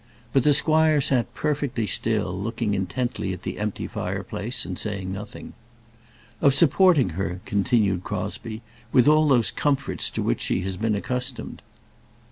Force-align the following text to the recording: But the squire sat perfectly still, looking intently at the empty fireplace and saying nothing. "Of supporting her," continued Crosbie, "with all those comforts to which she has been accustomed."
But 0.33 0.41
the 0.41 0.55
squire 0.55 0.99
sat 0.99 1.31
perfectly 1.35 1.85
still, 1.85 2.33
looking 2.35 2.73
intently 2.73 3.33
at 3.33 3.43
the 3.43 3.59
empty 3.59 3.85
fireplace 3.85 4.65
and 4.65 4.75
saying 4.79 5.13
nothing. 5.13 5.53
"Of 6.41 6.55
supporting 6.55 7.09
her," 7.09 7.39
continued 7.45 8.03
Crosbie, 8.03 8.63
"with 8.91 9.07
all 9.07 9.27
those 9.27 9.51
comforts 9.51 10.09
to 10.09 10.23
which 10.23 10.41
she 10.41 10.61
has 10.61 10.75
been 10.75 10.95
accustomed." 10.95 11.61